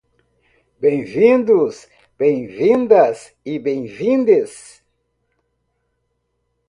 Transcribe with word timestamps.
bem-vindos, 0.81 1.87
bem-vindas 2.17 3.35
e 3.45 3.59
bem-vindes 3.59 4.83